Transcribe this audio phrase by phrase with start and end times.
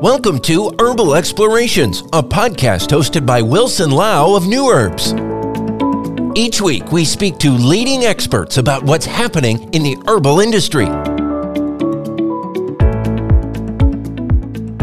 [0.00, 5.12] Welcome to Herbal Explorations, a podcast hosted by Wilson Lau of Nuherbs.
[6.38, 10.86] Each week, we speak to leading experts about what's happening in the herbal industry.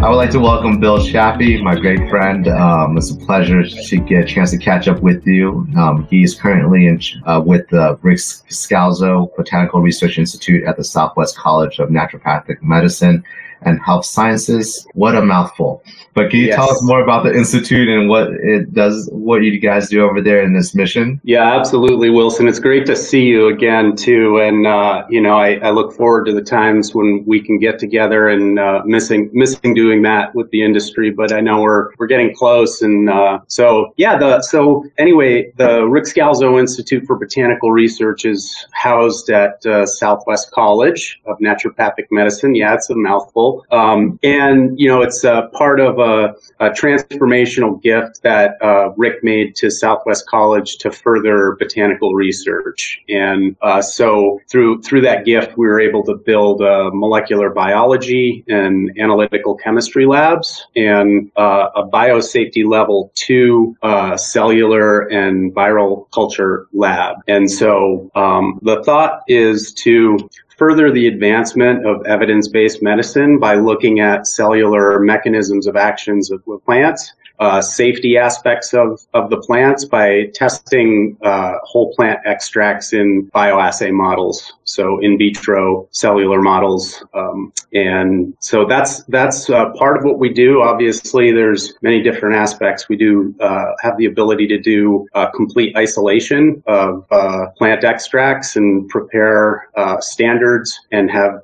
[0.04, 2.50] I would like to welcome Bill Chioffi, my great friend.
[2.50, 5.66] Um, it's a pleasure to get a chance to catch up with you.
[5.78, 11.38] Um, he's currently in, uh, with the Ric Scalzo Botanical Research Institute at the Southwest
[11.38, 13.24] College of Naturopathic Medicine
[13.62, 14.88] and Health Sciences.
[14.94, 15.84] What a mouthful.
[16.16, 16.56] But can you yes.
[16.56, 20.22] tell us more about the Institute and what it does, what you guys do over
[20.22, 21.20] there in this mission?
[21.26, 22.48] Yeah, absolutely, Wilson.
[22.48, 24.40] It's great to see you again, too.
[24.40, 27.80] And, uh, you know, I, I, look forward to the times when we can get
[27.80, 31.12] together and uh, missing missing doing that with the industry.
[31.12, 32.82] But I know we're, we're getting close.
[32.82, 38.66] And uh, so, yeah, the so anyway, the Ric Scalzo Institute for Botanical Research is
[38.72, 42.56] housed at uh, Southwest College of Naturopathic Medicine.
[42.56, 43.55] Yeah, it's a mouthful.
[43.72, 48.92] Um, and, you know, it's a part of a a, a transformational gift that uh,
[48.96, 53.02] Ric made to Southwest College to further botanical research.
[53.10, 58.44] And uh, so through through that gift, we were able to build uh, molecular biology
[58.48, 66.68] and analytical chemistry labs and uh, a biosafety level two uh, cellular and viral culture
[66.74, 67.18] lab.
[67.28, 70.18] And so um, the thought is to
[70.58, 77.14] further the advancement of evidence-based medicine by looking at cellular mechanisms of actions of plants
[77.40, 83.92] uh, safety aspects of, of the plants by testing uh, whole plant extracts in bioassay
[83.92, 90.20] models, so in vitro cellular models, um, and so that's that's uh, part of what
[90.20, 90.62] we do.
[90.62, 92.90] Obviously, there's many different aspects.
[92.90, 98.56] We do uh, have the ability to do uh, complete isolation of uh, plant extracts
[98.56, 101.42] and prepare standards and have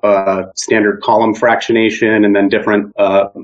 [0.55, 2.93] standard column fractionation and then different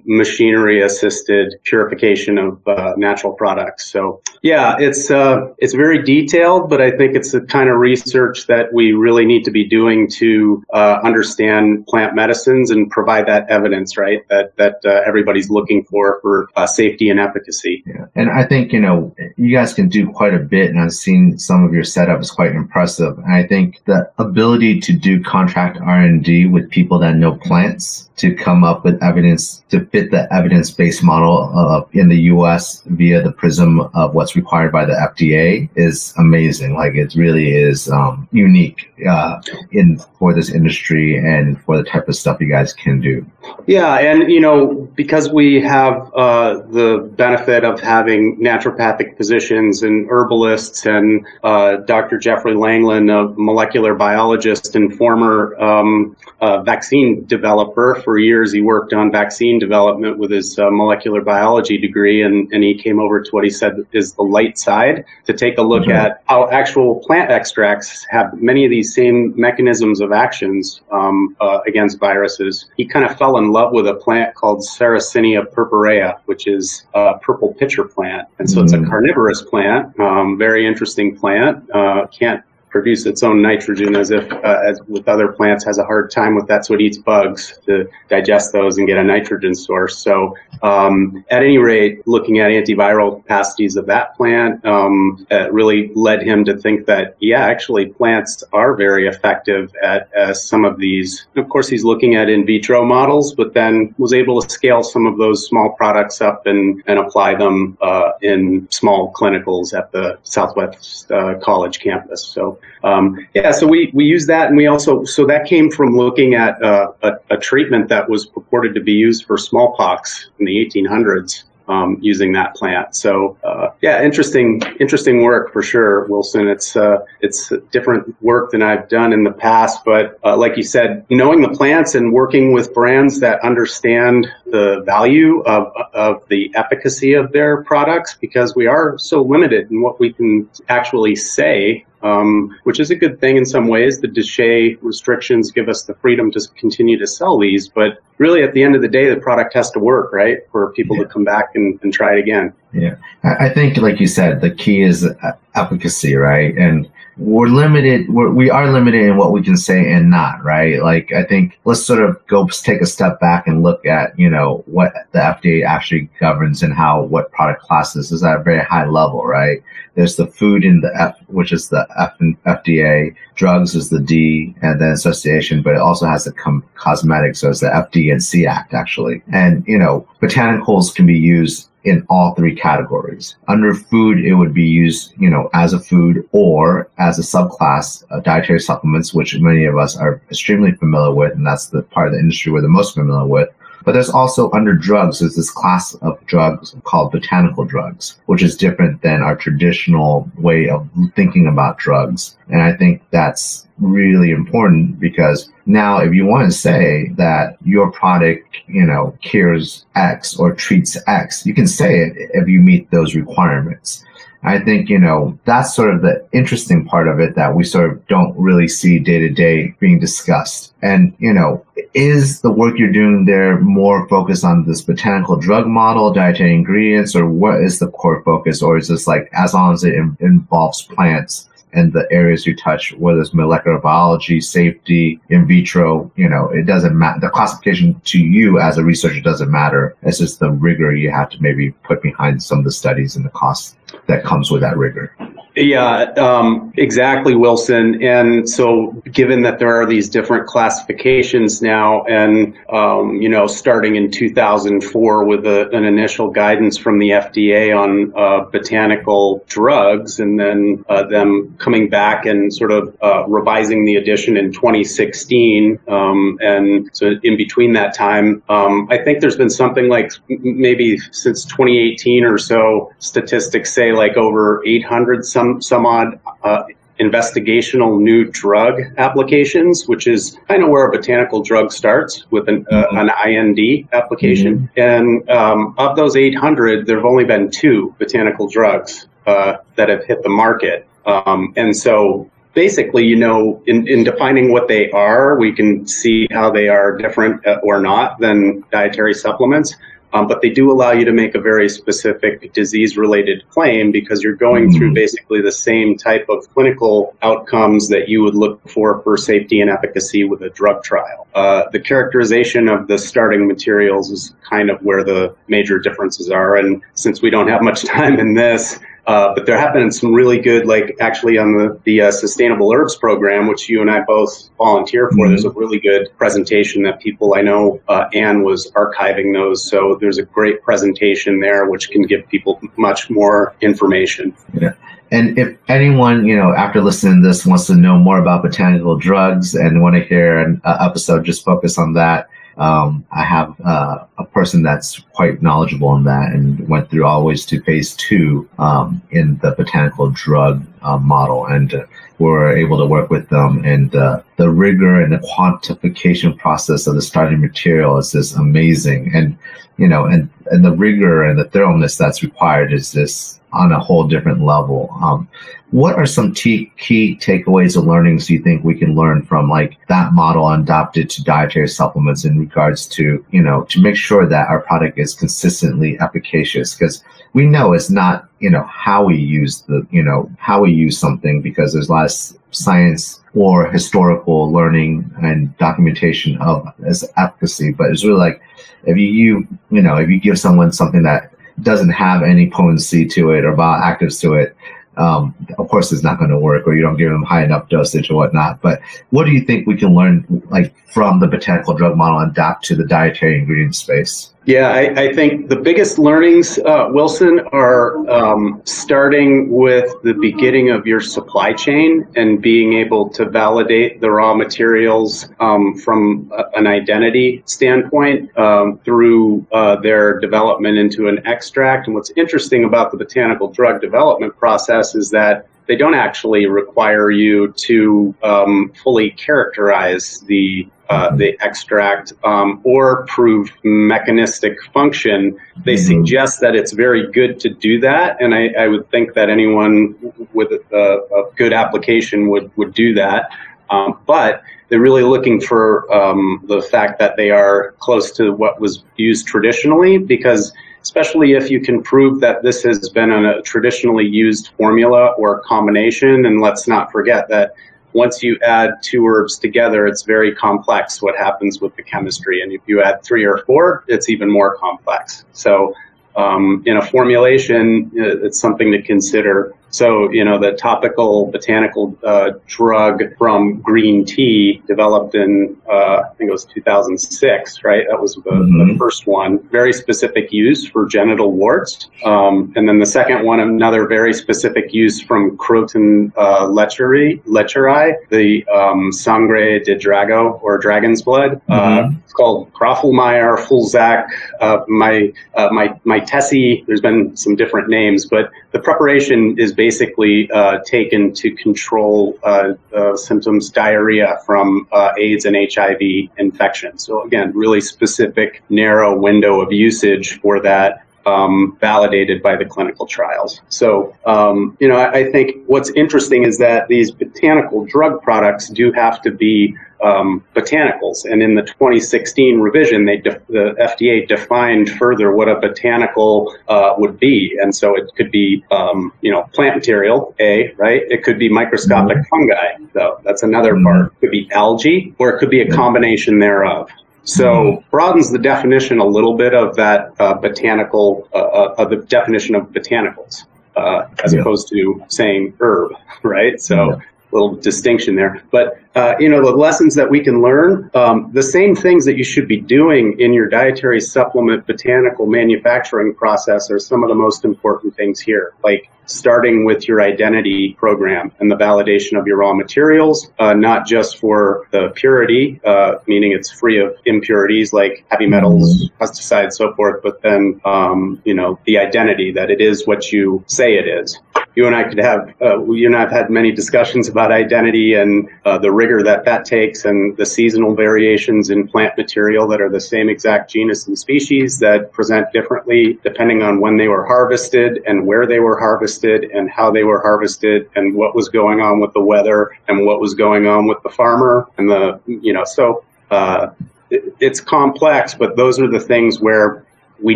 [0.06, 3.92] machinery assisted purification of uh, natural products.
[3.92, 8.48] So yeah, it's uh, it's very detailed, but I think it's the kind of research
[8.48, 13.50] that we really need to be doing to uh, understand plant medicines and provide that
[13.50, 14.28] evidence, right?
[14.30, 17.84] That that uh, everybody's looking for for uh, safety and efficacy.
[17.86, 20.94] Yeah, and I think you know you guys can do quite a bit, and I've
[20.94, 23.18] seen some of your setups quite impressive.
[23.20, 27.36] And I think the ability to do contract R and D with people that know
[27.36, 32.82] plants to come up with evidence to fit the evidence-based model of, in the U.S.
[32.88, 36.74] via the prism of what's required by the FDA is amazing.
[36.74, 39.40] Like it really is um, unique uh,
[39.72, 43.26] in for this industry and for the type of stuff you guys can do.
[43.66, 50.10] Yeah, and you know because we have uh, the benefit of having naturopathic physicians and
[50.10, 52.18] herbalists and uh, Dr.
[52.18, 58.92] Jeffrey Langland, a molecular biologist and former um, uh, vaccine developer for years he worked
[58.92, 63.30] on vaccine development with his uh, molecular biology degree, and, and he came over to
[63.32, 65.92] what he said is the light side to take a look mm-hmm.
[65.92, 71.60] at how actual plant extracts have many of these same mechanisms of actions um, uh,
[71.68, 72.66] against viruses.
[72.78, 77.18] He kind of fell in love with a plant called Sarracenia purpurea, which is a
[77.20, 78.66] purple pitcher plant, and so mm-hmm.
[78.66, 78.90] it's a mm.
[78.90, 81.70] carnivorous plant, um, very interesting plant.
[81.72, 82.44] Uh, can't
[82.78, 86.36] produce its own nitrogen as if, uh, as with other plants, has a hard time
[86.36, 89.98] with that, so it eats bugs to digest those and get a nitrogen source.
[89.98, 95.92] So, um, at any rate, looking at antiviral capacities of that plant um, uh, really
[95.96, 100.78] led him to think that, yeah, actually, plants are very effective at uh, some of
[100.78, 101.26] these.
[101.36, 105.08] of course, he's looking at in vitro models, but then was able to scale some
[105.08, 110.20] of those small products up and, and apply them uh, in small clinicals at the
[110.22, 112.22] Southwest uh, College campus.
[112.24, 115.96] So, um, yeah, so we, we use that, and we also so that came from
[115.96, 120.46] looking at uh, a, a, treatment that was purported to be used for smallpox in
[120.46, 121.44] the 1800s.
[121.70, 126.48] Um, using that plant, so uh, yeah, interesting, interesting work for sure, Wilson.
[126.48, 130.64] It's uh, it's different work than I've done in the past, but uh, like you
[130.64, 136.52] said, knowing the plants and working with brands that understand the value of of the
[136.56, 141.86] efficacy of their products, because we are so limited in what we can actually say
[142.04, 144.00] um, which is a good thing in some ways.
[144.00, 148.54] The DSHEA restrictions give us the freedom to continue to sell these, but really at
[148.54, 151.04] the end of the day, the product has to work, right, for people yeah.
[151.04, 152.54] to come back and, and try it again.
[152.74, 155.08] Yeah, I think, like you said, the key is
[155.56, 156.56] efficacy, right?
[156.56, 158.10] And we're limited.
[158.10, 160.82] We're, we are limited in what we can say and not, right?
[160.82, 164.30] Like, I think let's sort of go take a step back and look at, you
[164.30, 168.64] know, what the FDA actually governs and how what product classes is at a very
[168.64, 169.64] high level, right?
[169.96, 173.16] There's the food in the F, which is the F and FDA.
[173.34, 177.50] Drugs is the D, and then association, but it also has the com- cosmetics, so
[177.50, 179.24] it's the FD and C Act actually.
[179.34, 183.36] And you know, botanicals can be used in all three categories.
[183.48, 188.04] Under food, it would be used, you know, as a food or as a subclass
[188.10, 192.08] of dietary supplements, which many of us are extremely familiar with, and that's the part
[192.08, 193.50] of the industry we're the most familiar with.
[193.88, 198.58] But there's also under drugs, there's this class of drugs called botanical drugs, which is
[198.58, 202.36] different than our traditional way of thinking about drugs.
[202.50, 207.90] And I think that's really important because now if you want to say that your
[207.90, 212.92] product, you know, cures X or treats X, you can say it if you meet
[212.92, 214.04] those requirements.
[214.44, 217.92] I think, you know, that's sort of the interesting part of it that we sort
[217.92, 220.74] of don't really see day to day being discussed.
[220.82, 225.68] And, you know, is the work you're doing there more focused on this botanical drug
[225.68, 228.62] model, dietary ingredients, or what is the core focus?
[228.62, 232.56] Or is this like, as long as it in- involves plants, and the areas you
[232.56, 237.20] touch, whether it's molecular biology, safety, in vitro, you know, it doesn't matter.
[237.20, 239.96] The classification to you as a researcher doesn't matter.
[240.02, 243.24] It's just the rigor you have to maybe put behind some of the studies and
[243.24, 243.76] the costs
[244.08, 245.16] that comes with that rigor.
[245.56, 248.04] Yeah, um, exactly, Wilson.
[248.04, 253.96] And so, given that there are these different classifications now, and um, you know, starting
[253.96, 260.40] in 2004 with a, an initial guidance from the FDA on uh, botanical drugs, and
[260.40, 266.38] then uh, them coming back and sort of uh, revising the edition in 2016, um,
[266.42, 271.46] and so in between that time, um, I think there's been something like maybe since
[271.46, 272.92] 2018 or so.
[273.00, 276.64] Statistics say like over 800 some some some odd uh,
[277.00, 282.66] investigational new drug applications, which is kind of where a botanical drug starts with an,
[282.72, 282.98] uh, mm-hmm.
[282.98, 284.70] an IND application.
[284.78, 284.80] Mm-hmm.
[284.80, 290.04] And um, of those 800, there have only been two botanical drugs uh, that have
[290.06, 290.88] hit the market.
[291.06, 296.28] Um, and so basically, you know, in, in defining what they are, we can see
[296.32, 299.76] how they are different uh, or not than dietary supplements.
[300.14, 304.24] Um, but they do allow you to make a very specific disease related claim because
[304.24, 304.78] you're going mm-hmm.
[304.78, 309.60] through basically the same type of clinical outcomes that you would look for for safety
[309.60, 311.28] and efficacy with a drug trial.
[311.36, 316.56] Uh, the characterization of the starting materials is kind of where the major differences are.
[316.56, 320.14] And since we don't have much time in this, uh, but there have been some
[320.14, 324.02] really good, like actually on the, the uh, Sustainable Herbs program, which you and I
[324.02, 325.30] both volunteer for, mm-hmm.
[325.30, 329.64] there's a really good presentation that people I know, uh, Anne was archiving those.
[329.64, 334.36] So there's a great presentation there, which can give people much more information.
[334.54, 334.74] Yeah.
[335.10, 338.98] And if anyone, you know, after listening to this wants to know more about botanical
[338.98, 342.28] drugs and want to hear an uh, episode just focus on that,
[342.58, 347.46] um, I have uh, a person that's quite knowledgeable in that and went through always
[347.48, 351.46] to phase two um, in the botanical drug uh, model.
[351.46, 351.86] And uh,
[352.18, 353.64] we're able to work with them.
[353.64, 359.12] And uh, the rigor and the quantification process of the starting material is just amazing.
[359.14, 359.38] And,
[359.78, 363.80] you know, and, and the rigor and the thoroughness that's required is just on a
[363.80, 364.90] whole different level.
[365.02, 365.30] Um,
[365.72, 369.78] what are some t- key takeaways and learnings you think we can learn from like
[369.90, 374.48] that model adopted to dietary supplements in regards to, you know, to make sure that
[374.48, 376.74] our product is consistently efficacious?
[376.74, 377.04] Because
[377.34, 380.98] we know it's not, you know, how we use the, you know, how we use
[380.98, 388.06] something because there's of science or historical learning and documentation of its efficacy, but it's
[388.06, 388.42] really like
[388.86, 393.06] if you, you, you know, if you give someone something that doesn't have any potency
[393.06, 394.56] to it or bioactives to it,
[394.98, 397.70] um, of course it's not going to work or you don't give them high enough
[397.70, 398.62] dosage or whatnot.
[398.62, 402.32] But what do you think we can learn like from the botanical drug model and
[402.32, 404.34] adapt to the dietary ingredient space?
[404.48, 410.70] Yeah, I, I, think the biggest learnings, uh, Wilson, are um, starting with the beginning
[410.70, 416.46] of your supply chain and being able to validate the raw materials um, from a,
[416.58, 421.88] an identity standpoint um, through uh, their development into an extract.
[421.88, 427.12] And what's interesting about the botanical drug development process is that they don't actually require
[427.12, 435.38] you to um, fully characterize the uh, the extract um, or prove mechanistic function.
[435.66, 435.86] They mm-hmm.
[435.86, 439.96] suggest that it's very good to do that, and I, I would think that anyone
[440.34, 443.30] with a, a, good application would would do that.
[443.70, 448.62] Um, but they're really looking for um, the fact that they are close to what
[448.62, 450.54] was used traditionally because
[450.88, 456.26] especially if you can prove that this has been a traditionally used formula or combination.
[456.26, 457.56] And let's not forget that
[457.92, 462.42] once you add two herbs together, it's very complex what happens with the chemistry.
[462.42, 465.26] And if you add three or four, it's even more complex.
[465.34, 465.74] So
[466.16, 469.54] um, in a formulation, uh, it's something to consider.
[469.70, 476.10] So, you know, the topical botanical uh, drug from green tea developed in, uh, I
[476.18, 477.86] think it was 2006, right?
[477.90, 478.74] That was the, mm-hmm.
[478.74, 479.40] the, first one.
[479.50, 481.90] Very specific use for genital warts.
[482.06, 487.96] Um, and then the second one, another very specific use from Croton uh, lechleri, lechleri,
[488.10, 491.42] the um, sangre de drago or dragon's blood.
[491.50, 491.96] Uh, mm-hmm.
[492.04, 494.08] it's called crofelemer, Fulyzaq,
[494.40, 496.66] uh, my, uh, my, Mytesi.
[496.68, 502.54] There's been some different names, but the preparation is basically uh, taken to control uh,
[502.96, 505.82] symptoms diarrhea from uh, AIDS and HIV
[506.18, 506.78] infection.
[506.78, 512.86] So again, really specific, narrow window of usage for that um, validated by the clinical
[512.86, 513.42] trials.
[513.50, 518.50] So, um, you know, I, I, think what's interesting is that these botanical drug products
[518.50, 521.06] do have to be um, botanicals.
[521.06, 526.74] And in the 2016 revision, they def- the FDA defined further what a botanical uh,
[526.78, 527.38] would be.
[527.42, 530.82] And so it could be, um, you know, plant material, A, right?
[530.90, 532.10] It could be microscopic mm-hmm.
[532.10, 533.00] fungi, though.
[533.04, 533.66] That's another mm-hmm.
[533.66, 533.94] part.
[533.94, 536.70] It could be algae, or it could be a combination thereof.
[537.04, 537.70] So mm-hmm.
[537.70, 542.36] broadens the definition a little bit of that uh, botanical, uh, uh, of the definition
[542.36, 544.22] of botanicals, uh, as yeah.
[544.22, 545.72] opposed to saying herb,
[546.04, 546.40] right?
[546.42, 546.82] So.
[547.12, 548.22] Little distinction there.
[548.32, 551.98] But uh, you know, the lessons that we can learn, um, the same things that
[551.98, 556.96] you should be doing in your dietary supplement botanical manufacturing process are some of the
[556.96, 558.34] most important things here.
[558.44, 563.66] Like starting with your identity program and the validation of your raw materials, uh, not
[563.66, 569.54] just for the purity, uh, meaning it's free of impurities like heavy metals, pesticides, so
[569.56, 573.68] forth, but then, um, you know, the identity that it is what you say it
[573.68, 574.00] is.
[574.38, 577.74] You and I could have, uh, you and I have had many discussions about identity
[577.74, 582.40] and uh, the rigor that that takes and the seasonal variations in plant material that
[582.40, 586.86] are the same exact genus and species that present differently depending on when they were
[586.86, 591.42] harvested and where they were harvested and how they were harvested and what was going
[591.42, 595.14] on with the weather and what was going on with the farmer and the, you
[595.14, 596.28] know, so uh,
[596.70, 599.47] it, it's complex, but those are the things where
[599.82, 599.96] we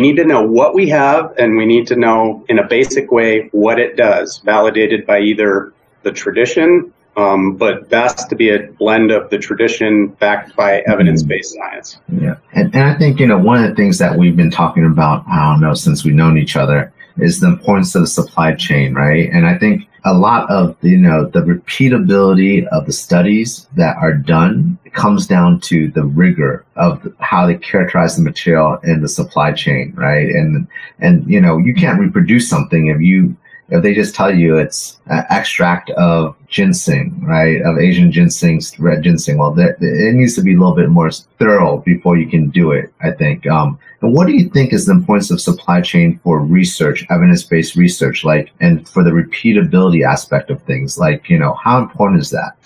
[0.00, 3.48] need to know what we have and we need to know in a basic way
[3.52, 5.72] what it does, validated by either
[6.02, 11.54] the tradition um, but best to be a blend of the tradition backed by evidence-based
[11.54, 11.98] science.
[12.08, 14.84] Yeah, and, and I think you know one of the things that we've been talking
[14.84, 18.54] about, I don't know, since we've known each other, is the importance of the supply
[18.54, 19.30] chain, right?
[19.30, 24.14] And I think a lot of you know the repeatability of the studies that are
[24.14, 29.52] done comes down to the rigor of how they characterize the material in the supply
[29.52, 30.28] chain, right?
[30.28, 30.66] And
[30.98, 33.36] and you know you can't reproduce something if you
[33.68, 39.02] if they just tell you it's an extract of ginseng, right, of Asian ginseng, red
[39.02, 42.70] ginseng, well, it needs to be a little bit more thorough before you can do
[42.70, 43.46] it, I think.
[43.48, 47.76] Um, and what do you think is the importance of supply chain for research, evidence-based
[47.76, 50.98] research, like, and for the repeatability aspect of things?
[50.98, 52.56] Like, you know, how important is that?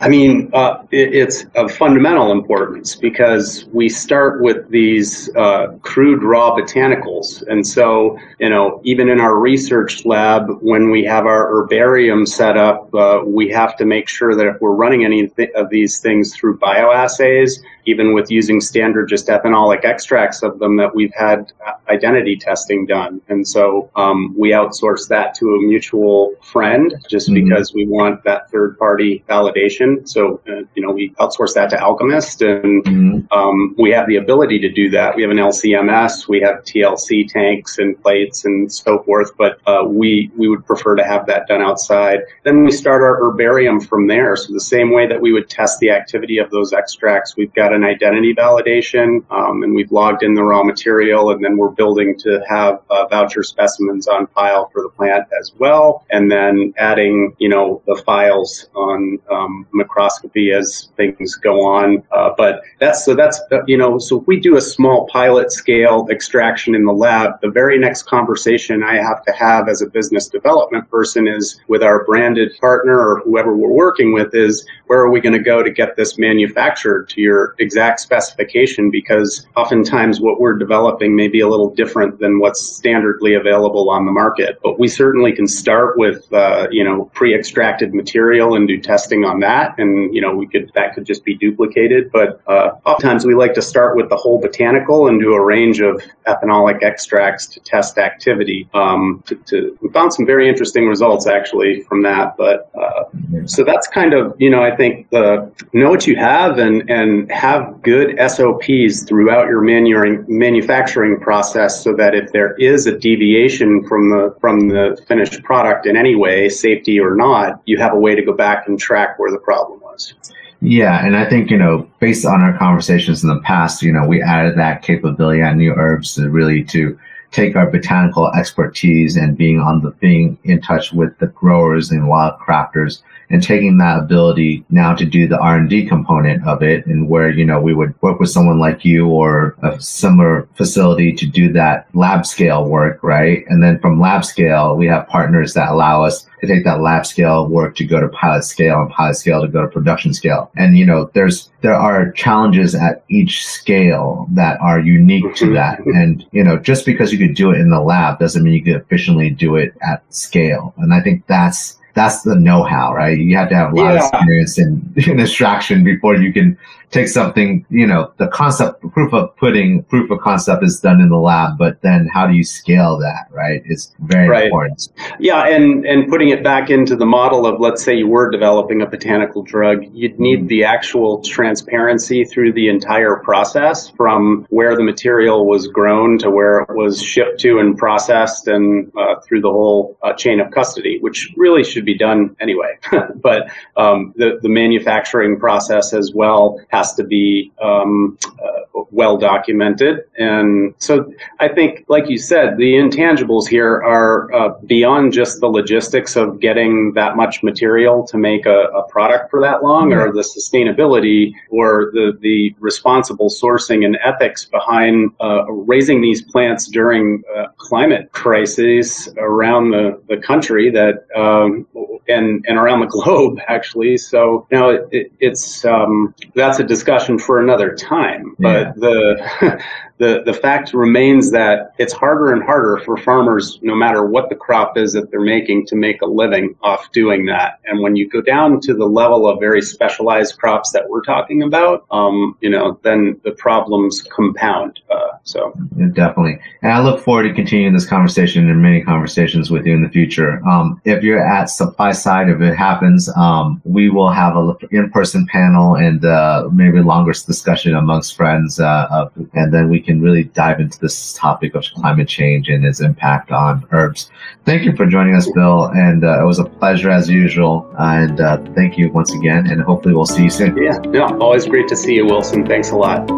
[0.00, 6.22] I mean, uh, it, it's of fundamental importance because we start with these uh, crude
[6.22, 7.42] raw botanicals.
[7.48, 12.56] And so, you know, even in our research lab, when we have our herbarium set
[12.56, 16.34] up, uh, we have to make sure that if we're running any of these things
[16.34, 21.52] through bioassays, even with using standard just ethanolic extracts of them, that we've had
[21.88, 23.20] identity testing done.
[23.28, 27.48] And so um, we outsource that to a mutual friend just mm-hmm.
[27.48, 30.06] because we want that third party validation.
[30.08, 33.38] So, uh, you know, we outsource that to Alkemist and mm-hmm.
[33.38, 35.14] um, we have the ability to do that.
[35.14, 39.84] We have an LCMS, we have TLC tanks and plates and so forth, but uh,
[39.86, 42.20] we, we would prefer to have that done outside.
[42.42, 44.34] Then we start our herbarium from there.
[44.36, 47.72] So the same way that we would test the activity of those extracts, we've got
[47.76, 52.18] an identity validation um, and we've logged in the raw material and then we're building
[52.18, 56.04] to have uh, voucher specimens on file for the plant as well.
[56.10, 62.02] And then adding, you know, the files on um, microscopy as things go on.
[62.10, 65.52] Uh, but that's, so that's, uh, you know, so if we do a small pilot
[65.52, 69.86] scale extraction in the lab, the very next conversation I have to have as a
[69.86, 75.00] business development person is with our branded partner or whoever we're working with is where
[75.00, 80.20] are we going to go to get this manufactured to your exact specification because oftentimes
[80.20, 84.58] what we're developing may be a little different than what's standardly available on the market.
[84.62, 89.40] But we certainly can start with uh, you know pre-extracted material and do testing on
[89.40, 92.10] that, and you know we could that could just be duplicated.
[92.12, 95.80] But uh, oftentimes we like to start with the whole botanical and do a range
[95.80, 98.68] of ethanolic extracts to test activity.
[98.74, 102.36] Um, to, to, we found some very interesting results actually from that.
[102.36, 103.04] But uh,
[103.46, 107.30] so that's kind of you know I think the know what you have and and
[107.30, 113.86] have good SOPs throughout your manu- manufacturing process so that if there is a deviation
[113.86, 117.98] from the from the finished product in any way, safety or not, you have a
[117.98, 120.14] way to go back and track where the problem was.
[120.60, 124.06] Yeah, and I think you know, based on our conversations in the past, you know,
[124.06, 126.98] we added that capability at Nuherbs to really to
[127.36, 132.08] take our botanical expertise and being on the being in touch with the growers and
[132.08, 137.08] wild crafters and taking that ability now to do the R&D component of it and
[137.08, 141.26] where, you know, we would work with someone like you or a similar facility to
[141.26, 143.44] do that lab scale work, right?
[143.48, 147.06] And then from lab scale, we have partners that allow us to take that lab
[147.06, 150.50] scale work to go to pilot scale and pilot scale to go to production scale.
[150.56, 155.54] And, you know, there's, there are challenges at each scale that are unique to mm-hmm.
[155.54, 155.80] that.
[155.86, 158.62] And, you know, just because you could do it in the lab doesn't mean you
[158.62, 160.74] could efficiently do it at scale.
[160.78, 163.18] And I think that's, that's the know-how, right?
[163.18, 164.06] You have to have a lot yeah.
[164.06, 166.58] of experience in, in extraction before you can
[166.90, 171.08] take something, you know, the concept, proof of putting, proof of concept is done in
[171.08, 173.62] the lab, but then how do you scale that, right?
[173.64, 174.44] It's very right.
[174.44, 174.88] important.
[175.18, 178.82] Yeah, and, and putting it back into the model of, let's say you were developing
[178.82, 180.48] a botanical drug, you'd need mm-hmm.
[180.48, 186.60] the actual transparency through the entire process from where the material was grown to where
[186.60, 190.98] it was shipped to and processed and uh, through the whole uh, chain of custody,
[191.00, 192.78] which really should be done anyway.
[193.16, 200.04] but um, the, the manufacturing process as well has to be um, uh, well documented.
[200.18, 200.92] And so
[201.40, 206.40] I think, like you said, the intangibles here are uh, beyond just the logistics of
[206.40, 210.00] getting that much material to make a, a product for that long, mm-hmm.
[210.00, 216.68] or the sustainability, or the, the responsible sourcing and ethics behind uh, raising these plants
[216.68, 221.66] during uh, climate crises around the, the country that um,
[222.08, 223.96] and and around the globe actually.
[223.96, 228.34] So now it, it, it's um, that's a discussion for another time.
[228.38, 228.72] But yeah.
[228.76, 229.62] the
[229.98, 234.34] the, the fact remains that it's harder and harder for farmers, no matter what the
[234.34, 237.60] crop is that they're making, to make a living off doing that.
[237.64, 241.42] And when you go down to the level of very specialized crops that we're talking
[241.42, 244.80] about, um, you know, then the problems compound.
[244.90, 249.50] Uh, so yeah, definitely, and I look forward to continuing this conversation and many conversations
[249.50, 250.40] with you in the future.
[250.46, 255.76] Um, if you're at SupplySide, if it happens, um, we will have a in-person panel
[255.76, 260.78] and uh, maybe longer discussion amongst friends, uh, and then we can really dive into
[260.80, 264.10] this topic of climate change and its impact on herbs.
[264.44, 267.72] Thank you for joining us, Bill, and uh, it was a pleasure as usual.
[267.78, 270.56] and uh, thank you once again, and hopefully we'll see you soon.
[270.56, 272.44] Yeah, yeah, always great to see you, Wilson.
[272.44, 273.08] Thanks a lot.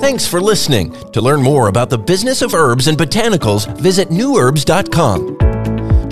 [0.00, 0.92] Thanks for listening.
[1.12, 5.57] To learn more about the business of herbs and botanicals, visit nuherbs.com.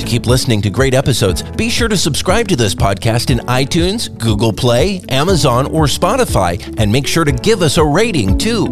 [0.06, 4.16] To keep listening to great episodes, be sure to subscribe to this podcast in iTunes,
[4.18, 8.66] Google Play, Amazon, or Spotify, and make sure to give us a rating too.